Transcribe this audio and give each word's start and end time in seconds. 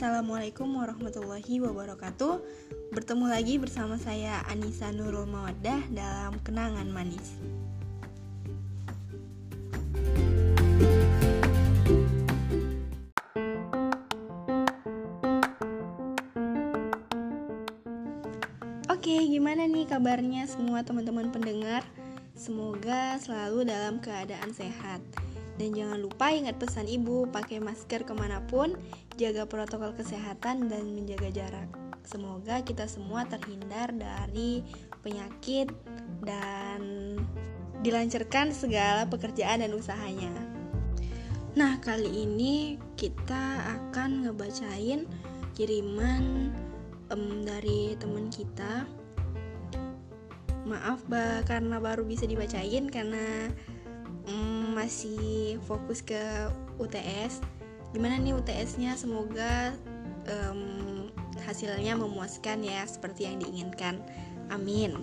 Assalamualaikum 0.00 0.80
warahmatullahi 0.80 1.60
wabarakatuh. 1.60 2.40
Bertemu 2.88 3.36
lagi 3.36 3.60
bersama 3.60 4.00
saya 4.00 4.40
Anissa 4.48 4.88
Nurul 4.88 5.28
Mawaddah 5.28 5.76
dalam 5.92 6.40
Kenangan 6.40 6.88
Manis. 6.88 7.36
Oke, 18.88 19.20
gimana 19.28 19.68
nih 19.68 19.84
kabarnya 19.84 20.48
semua 20.48 20.80
teman-teman 20.80 21.28
pendengar? 21.28 21.84
Semoga 22.32 23.20
selalu 23.20 23.68
dalam 23.68 24.00
keadaan 24.00 24.48
sehat 24.56 25.04
dan 25.60 25.76
jangan 25.76 26.00
lupa 26.00 26.32
ingat 26.32 26.56
pesan 26.56 26.88
ibu, 26.88 27.28
pakai 27.28 27.60
masker 27.60 28.08
ke 28.08 28.16
mana 28.16 28.40
pun, 28.48 28.72
jaga 29.20 29.44
protokol 29.44 29.92
kesehatan 29.92 30.72
dan 30.72 30.96
menjaga 30.96 31.28
jarak. 31.28 31.68
Semoga 32.00 32.64
kita 32.64 32.88
semua 32.88 33.28
terhindar 33.28 33.92
dari 33.92 34.64
penyakit 35.04 35.68
dan 36.24 36.80
dilancarkan 37.84 38.56
segala 38.56 39.04
pekerjaan 39.04 39.60
dan 39.60 39.76
usahanya. 39.76 40.32
Nah, 41.52 41.76
kali 41.84 42.08
ini 42.08 42.80
kita 42.96 43.60
akan 43.68 44.24
ngebacain 44.24 45.04
kiriman 45.52 46.56
um, 47.12 47.44
dari 47.44 48.00
teman 48.00 48.32
kita. 48.32 48.88
Maaf, 50.64 51.04
bah, 51.04 51.44
karena 51.44 51.76
baru 51.76 52.08
bisa 52.08 52.24
dibacain 52.24 52.88
karena 52.88 53.52
mm, 54.24 54.59
masih 54.80 55.60
fokus 55.68 56.00
ke 56.00 56.16
UTS 56.80 57.44
gimana 57.92 58.16
nih 58.16 58.32
UTS-nya 58.32 58.96
semoga 58.96 59.76
um, 60.24 61.12
hasilnya 61.44 62.00
memuaskan 62.00 62.64
ya 62.64 62.86
seperti 62.88 63.28
yang 63.28 63.42
diinginkan. 63.42 64.00
Amin. 64.48 64.96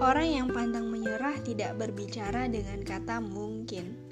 Orang 0.00 0.28
yang 0.28 0.48
pantang 0.48 0.88
menyerah 0.88 1.36
tidak 1.44 1.76
berbicara 1.76 2.48
dengan 2.48 2.80
kata 2.84 3.20
mungkin. 3.20 4.09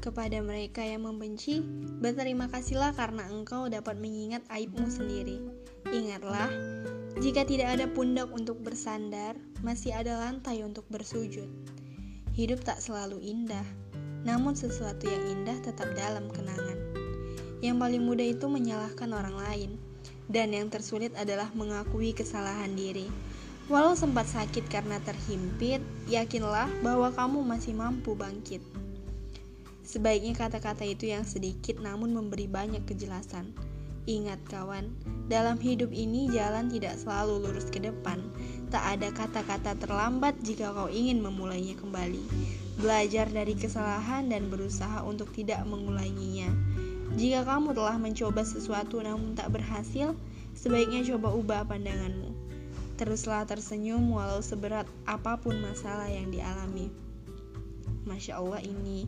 Kepada 0.00 0.40
mereka 0.40 0.80
yang 0.80 1.04
membenci, 1.04 1.60
berterima 2.00 2.48
kasihlah 2.48 2.96
karena 2.96 3.28
engkau 3.28 3.68
dapat 3.68 4.00
mengingat 4.00 4.40
aibmu 4.48 4.88
sendiri. 4.88 5.44
Ingatlah, 5.92 6.48
jika 7.20 7.44
tidak 7.44 7.76
ada 7.76 7.84
pundak 7.84 8.32
untuk 8.32 8.64
bersandar, 8.64 9.36
masih 9.60 9.92
ada 9.92 10.16
lantai 10.16 10.64
untuk 10.64 10.88
bersujud. 10.88 11.44
Hidup 12.32 12.64
tak 12.64 12.80
selalu 12.80 13.20
indah, 13.20 13.66
namun 14.24 14.56
sesuatu 14.56 15.04
yang 15.04 15.20
indah 15.36 15.60
tetap 15.60 15.92
dalam 15.92 16.32
kenangan. 16.32 16.80
Yang 17.60 17.76
paling 17.76 18.00
mudah 18.00 18.24
itu 18.24 18.48
menyalahkan 18.48 19.12
orang 19.12 19.36
lain, 19.36 19.70
dan 20.32 20.56
yang 20.56 20.72
tersulit 20.72 21.12
adalah 21.12 21.52
mengakui 21.52 22.16
kesalahan 22.16 22.72
diri. 22.72 23.04
Walau 23.68 23.92
sempat 23.92 24.24
sakit 24.32 24.64
karena 24.72 24.96
terhimpit, 25.04 25.84
yakinlah 26.08 26.72
bahwa 26.80 27.12
kamu 27.12 27.44
masih 27.44 27.76
mampu 27.76 28.16
bangkit. 28.16 28.79
Sebaiknya 29.80 30.36
kata-kata 30.36 30.84
itu 30.84 31.08
yang 31.08 31.24
sedikit 31.24 31.80
namun 31.80 32.12
memberi 32.12 32.44
banyak 32.46 32.84
kejelasan. 32.84 33.52
Ingat 34.08 34.40
kawan, 34.48 34.90
dalam 35.28 35.60
hidup 35.60 35.92
ini 35.92 36.26
jalan 36.32 36.72
tidak 36.72 36.96
selalu 36.96 37.46
lurus 37.46 37.68
ke 37.68 37.84
depan. 37.84 38.18
Tak 38.72 38.98
ada 38.98 39.12
kata-kata 39.12 39.76
terlambat 39.76 40.40
jika 40.40 40.72
kau 40.72 40.88
ingin 40.88 41.20
memulainya 41.20 41.76
kembali. 41.76 42.24
Belajar 42.80 43.28
dari 43.28 43.52
kesalahan 43.52 44.32
dan 44.32 44.48
berusaha 44.48 45.04
untuk 45.04 45.30
tidak 45.36 45.60
mengulanginya. 45.68 46.48
Jika 47.14 47.44
kamu 47.44 47.76
telah 47.76 48.00
mencoba 48.00 48.40
sesuatu 48.40 49.04
namun 49.04 49.36
tak 49.36 49.52
berhasil, 49.52 50.16
sebaiknya 50.56 51.04
coba 51.14 51.36
ubah 51.36 51.62
pandanganmu. 51.68 52.32
Teruslah 52.96 53.44
tersenyum 53.44 54.12
walau 54.12 54.40
seberat 54.40 54.88
apa 55.04 55.36
pun 55.40 55.60
masalah 55.60 56.08
yang 56.08 56.32
dialami. 56.32 56.88
Masya 58.08 58.40
Allah 58.40 58.64
ini 58.64 59.04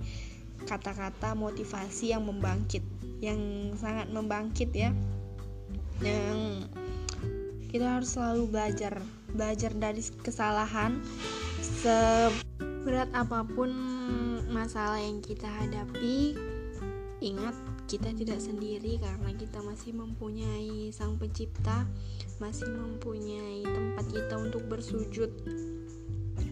kata-kata 0.65 1.34
motivasi 1.34 2.15
yang 2.15 2.27
membangkit, 2.27 2.83
yang 3.23 3.39
sangat 3.78 4.11
membangkit 4.11 4.71
ya. 4.75 4.91
Yang 6.03 6.67
kita 7.73 7.87
harus 7.99 8.12
selalu 8.12 8.53
belajar, 8.53 9.01
belajar 9.33 9.72
dari 9.72 10.03
kesalahan 10.21 11.01
seberat 11.83 13.09
apa 13.17 13.47
pun 13.49 13.72
masalah 14.53 15.01
yang 15.01 15.25
kita 15.25 15.49
hadapi. 15.49 16.37
Ingat 17.22 17.55
kita 17.87 18.12
tidak 18.12 18.43
sendiri 18.43 18.99
karena 18.99 19.31
kita 19.39 19.62
masih 19.62 19.95
mempunyai 19.95 20.91
Sang 20.93 21.17
Pencipta, 21.17 21.87
masih 22.43 22.69
mempunyai 22.69 23.62
tempat 23.62 24.06
kita 24.11 24.34
untuk 24.37 24.67
bersujud. 24.69 25.31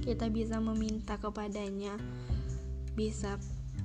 Kita 0.00 0.30
bisa 0.32 0.56
meminta 0.62 1.20
kepadanya, 1.20 1.98
bisa 2.96 3.36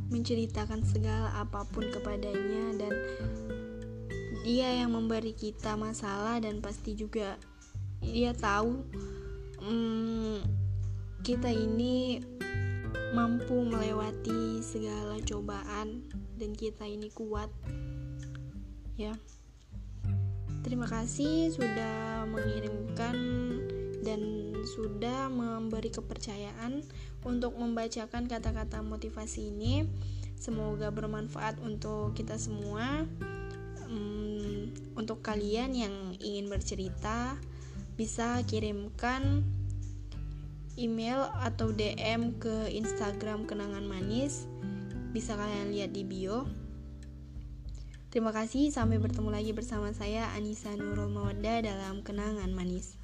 menceritakan 0.09 0.85
segala 0.85 1.33
apa 1.41 1.66
pun 1.69 1.89
kepadanya 1.89 2.77
dan 2.77 2.93
dia 4.45 4.69
yang 4.85 4.93
memberi 4.93 5.33
kita 5.33 5.73
masalah 5.73 6.38
dan 6.38 6.61
pasti 6.61 6.93
juga 6.93 7.41
dia 8.05 8.29
tahu 8.38 8.85
hmm, 9.66 10.45
kita 11.25 11.49
ini 11.49 12.21
mampu 13.16 13.66
melewati 13.66 14.61
segala 14.61 15.17
cobaan 15.23 16.05
dan 16.35 16.51
kita 16.51 16.83
ini 16.85 17.07
kuat. 17.16 17.47
Ya. 18.99 19.16
Terima 20.61 20.89
kasih 20.89 21.53
sudah 21.55 22.27
mengirimkan 22.27 22.66
dan 22.66 22.75
sudah 24.75 25.31
memberi 25.31 25.88
kepercayaan 25.88 26.84
untuk 27.24 27.56
membacakan 27.56 28.28
kata-kata 28.28 28.84
motivasi 28.84 29.56
ini 29.56 29.88
semoga 30.36 30.91
bermanfaat 30.91 31.63
untuk 31.63 32.12
kita 32.12 32.36
semua 32.36 33.08
um, 33.88 34.68
untuk 35.00 35.24
kalian 35.24 35.72
yang 35.72 35.96
ingin 36.19 36.52
bercerita 36.52 37.40
bisa 37.96 38.44
kirimkan 38.44 39.47
email 40.75 41.31
atau 41.40 41.72
DM 41.72 42.35
ke 42.35 42.68
Instagram 42.75 43.47
Kenangan 43.47 43.88
Manis 43.88 44.52
bisa 45.16 45.40
kalian 45.40 45.72
lihat 45.72 45.96
di 45.96 46.03
bio. 46.03 46.44
Terima 48.12 48.35
kasih, 48.35 48.72
sampai 48.72 49.00
bertemu 49.00 49.31
lagi 49.31 49.52
bersama 49.56 49.91
saya 49.96 50.31
Anissa 50.35 50.75
Nurul 50.75 51.12
Mawadda 51.12 51.64
dalam 51.64 52.03
Kenangan 52.03 52.52
Manis. 52.52 53.00